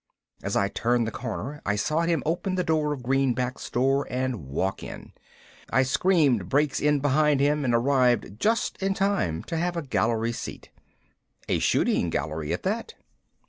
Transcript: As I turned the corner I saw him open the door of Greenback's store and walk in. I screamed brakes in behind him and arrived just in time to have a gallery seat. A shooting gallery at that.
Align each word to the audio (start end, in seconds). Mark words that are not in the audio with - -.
As 0.41 0.55
I 0.55 0.67
turned 0.67 1.05
the 1.05 1.11
corner 1.11 1.61
I 1.63 1.75
saw 1.75 1.99
him 2.01 2.23
open 2.25 2.55
the 2.55 2.63
door 2.63 2.91
of 2.91 3.03
Greenback's 3.03 3.65
store 3.65 4.07
and 4.09 4.47
walk 4.47 4.81
in. 4.81 5.13
I 5.69 5.83
screamed 5.83 6.49
brakes 6.49 6.79
in 6.79 7.01
behind 7.01 7.39
him 7.39 7.63
and 7.63 7.75
arrived 7.75 8.39
just 8.39 8.81
in 8.81 8.95
time 8.95 9.43
to 9.43 9.57
have 9.57 9.77
a 9.77 9.83
gallery 9.85 10.31
seat. 10.31 10.71
A 11.47 11.59
shooting 11.59 12.09
gallery 12.09 12.51
at 12.51 12.63
that. 12.63 12.95